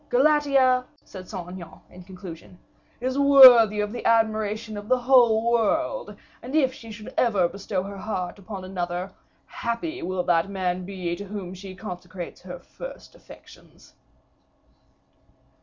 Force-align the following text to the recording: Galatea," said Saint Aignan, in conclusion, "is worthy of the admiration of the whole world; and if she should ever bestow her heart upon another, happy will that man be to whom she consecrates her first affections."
Galatea," 0.09 0.85
said 1.05 1.29
Saint 1.29 1.47
Aignan, 1.49 1.79
in 1.91 2.01
conclusion, 2.01 2.57
"is 2.99 3.19
worthy 3.19 3.81
of 3.81 3.91
the 3.91 4.03
admiration 4.03 4.75
of 4.75 4.87
the 4.87 4.97
whole 4.97 5.51
world; 5.51 6.15
and 6.41 6.55
if 6.55 6.73
she 6.73 6.89
should 6.91 7.13
ever 7.15 7.47
bestow 7.47 7.83
her 7.83 7.99
heart 7.99 8.39
upon 8.39 8.63
another, 8.65 9.11
happy 9.45 10.01
will 10.01 10.23
that 10.23 10.49
man 10.49 10.85
be 10.85 11.15
to 11.15 11.25
whom 11.25 11.53
she 11.53 11.75
consecrates 11.75 12.41
her 12.41 12.57
first 12.57 13.13
affections." 13.13 13.93